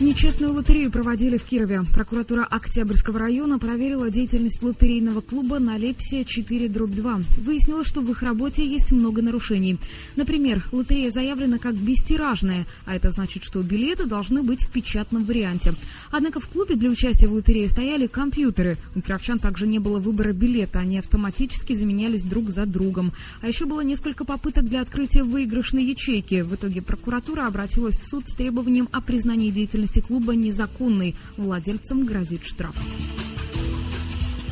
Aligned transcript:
Нечестную 0.00 0.52
лотерею 0.52 0.92
проводили 0.92 1.38
в 1.38 1.44
Кирове. 1.44 1.82
Прокуратура 1.92 2.44
Октябрьского 2.44 3.18
района 3.18 3.58
проверила 3.58 4.12
деятельность 4.12 4.62
лотерейного 4.62 5.22
клуба 5.22 5.58
на 5.58 5.76
Лепсия 5.76 6.22
4 6.22 6.68
дробь 6.68 6.92
2. 6.92 7.20
Выяснила, 7.38 7.84
что 7.84 8.00
в 8.00 8.08
их 8.12 8.22
работе 8.22 8.64
есть 8.64 8.92
много 8.92 9.22
нарушений. 9.22 9.76
Например, 10.14 10.64
лотерея 10.70 11.10
заявлена 11.10 11.58
как 11.58 11.74
бестиражная, 11.74 12.64
а 12.86 12.94
это 12.94 13.10
значит, 13.10 13.42
что 13.42 13.60
билеты 13.62 14.06
должны 14.06 14.44
быть 14.44 14.62
в 14.62 14.70
печатном 14.70 15.24
варианте. 15.24 15.74
Однако 16.12 16.38
в 16.38 16.46
клубе 16.46 16.76
для 16.76 16.90
участия 16.90 17.26
в 17.26 17.32
лотерее 17.32 17.68
стояли 17.68 18.06
компьютеры. 18.06 18.76
У 18.94 19.00
кировчан 19.00 19.40
также 19.40 19.66
не 19.66 19.80
было 19.80 19.98
выбора 19.98 20.32
билета, 20.32 20.78
они 20.78 21.00
автоматически 21.00 21.74
заменялись 21.74 22.22
друг 22.22 22.50
за 22.50 22.66
другом. 22.66 23.12
А 23.42 23.48
еще 23.48 23.66
было 23.66 23.80
несколько 23.80 24.24
попыток 24.24 24.64
для 24.66 24.80
открытия 24.80 25.24
выигрышной 25.24 25.84
ячейки. 25.84 26.42
В 26.42 26.54
итоге 26.54 26.82
прокуратура 26.82 27.48
обратилась 27.48 27.98
в 27.98 28.06
суд 28.06 28.22
с 28.28 28.32
требованием 28.32 28.88
о 28.92 29.00
признании 29.00 29.50
деятельности 29.50 29.87
деятельности 29.88 30.00
клуба 30.00 30.34
незаконной. 30.34 31.14
Владельцам 31.36 32.04
грозит 32.04 32.44
штраф. 32.44 32.74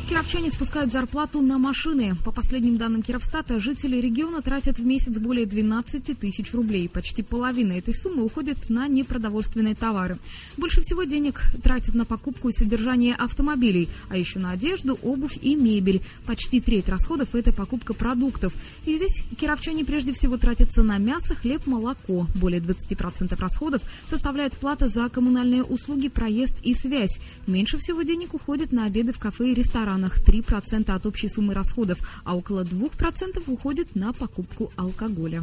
Кировчане 0.09 0.51
спускают 0.51 0.93
зарплату 0.93 1.41
на 1.41 1.57
машины. 1.57 2.15
По 2.23 2.31
последним 2.31 2.77
данным 2.77 3.01
Кировстата, 3.01 3.59
жители 3.59 3.97
региона 3.97 4.41
тратят 4.41 4.79
в 4.79 4.85
месяц 4.85 5.17
более 5.17 5.45
12 5.45 6.17
тысяч 6.17 6.53
рублей. 6.53 6.87
Почти 6.87 7.23
половина 7.23 7.73
этой 7.73 7.93
суммы 7.93 8.23
уходит 8.23 8.69
на 8.69 8.87
непродовольственные 8.87 9.75
товары. 9.75 10.17
Больше 10.55 10.79
всего 10.79 11.03
денег 11.03 11.41
тратят 11.61 11.93
на 11.93 12.05
покупку 12.05 12.47
и 12.47 12.53
содержание 12.53 13.15
автомобилей, 13.15 13.89
а 14.07 14.15
еще 14.15 14.39
на 14.39 14.51
одежду, 14.51 14.97
обувь 15.01 15.39
и 15.41 15.55
мебель. 15.55 16.01
Почти 16.25 16.61
треть 16.61 16.87
расходов– 16.87 17.29
это 17.35 17.51
покупка 17.51 17.93
продуктов. 17.93 18.53
И 18.85 18.95
здесь 18.95 19.25
кировчане 19.37 19.83
прежде 19.83 20.13
всего 20.13 20.37
тратятся 20.37 20.83
на 20.83 20.99
мясо, 20.99 21.35
хлеб, 21.35 21.67
молоко. 21.67 22.27
Более 22.35 22.61
20% 22.61 23.37
расходов 23.37 23.81
составляет 24.09 24.53
плата 24.53 24.87
за 24.87 25.09
коммунальные 25.09 25.63
услуги, 25.63 26.07
проезд 26.07 26.53
и 26.63 26.73
связь. 26.73 27.19
Меньше 27.45 27.77
всего 27.77 28.03
денег 28.03 28.33
уходит 28.33 28.71
на 28.71 28.85
обеды 28.85 29.11
в 29.11 29.19
кафе 29.19 29.51
и 29.51 29.53
ресторанах 29.53 29.96
ресторанах 29.97 30.19
3% 30.19 30.91
от 30.91 31.05
общей 31.05 31.29
суммы 31.29 31.53
расходов, 31.53 31.99
а 32.23 32.35
около 32.35 32.63
2% 32.63 33.43
уходит 33.47 33.95
на 33.95 34.13
покупку 34.13 34.71
алкоголя. 34.75 35.41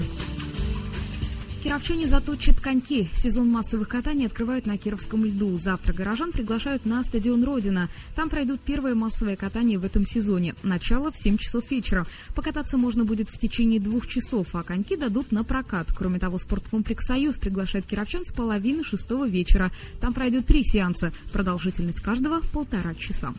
Кировчане 1.65 2.07
заточат 2.07 2.61
коньки. 2.61 3.09
Сезон 3.17 3.49
массовых 3.49 3.89
катаний 3.89 4.27
открывают 4.27 4.67
на 4.67 4.77
Кировском 4.77 5.25
льду. 5.25 5.57
Завтра 5.57 5.95
горожан 5.95 6.31
приглашают 6.31 6.85
на 6.85 7.03
стадион 7.03 7.43
Родина. 7.43 7.89
Там 8.15 8.29
пройдут 8.29 8.61
первое 8.61 8.95
массовое 8.95 9.35
катание 9.35 9.79
в 9.79 9.85
этом 9.87 10.07
сезоне. 10.07 10.55
Начало 10.63 11.11
в 11.11 11.17
7 11.17 11.39
часов 11.39 11.71
вечера. 11.71 12.07
Покататься 12.35 12.77
можно 12.77 13.07
будет 13.07 13.31
в 13.31 13.39
течение 13.39 13.81
двух 13.81 14.07
часов, 14.07 14.49
а 14.53 14.63
коньки 14.63 14.95
дадут 14.95 15.33
на 15.33 15.43
прокат. 15.43 15.87
Кроме 15.97 16.19
того, 16.19 16.39
спорткомплекс 16.39 17.07
«Союз» 17.07 17.39
приглашает 17.39 17.87
кировчан 17.87 18.27
с 18.27 18.33
половины 18.33 18.85
шестого 18.85 19.27
вечера. 19.27 19.73
Там 20.03 20.13
пройдет 20.13 20.45
три 20.45 20.65
сеанса. 20.65 21.15
Продолжительность 21.33 22.01
каждого– 22.01 22.43
полтора 22.53 22.95
часа. 22.95 23.33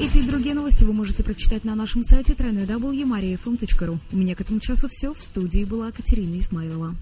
Эти 0.00 0.18
и 0.18 0.22
другие 0.22 0.54
новости 0.54 0.84
вы 0.84 0.92
можете 0.92 1.22
прочитать 1.22 1.64
на 1.64 1.74
нашем 1.74 2.02
сайте 2.02 2.32
www.mariafm.ru. 2.32 3.98
У 4.12 4.16
меня 4.16 4.34
к 4.34 4.40
этому 4.40 4.60
часу 4.60 4.88
все. 4.90 5.14
В 5.14 5.20
студии 5.20 5.64
была 5.64 5.90
Катерина 5.92 6.38
Исмайлова. 6.38 6.94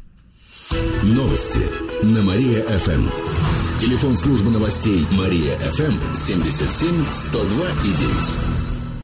Новости 1.02 1.68
на 2.02 2.22
Мария-ФМ. 2.22 3.08
Телефон 3.80 4.16
службы 4.16 4.50
новостей 4.50 5.06
Мария-ФМ 5.12 6.14
77 6.14 7.04
102 7.12 7.70
и 7.70 7.88
9. 7.88 8.59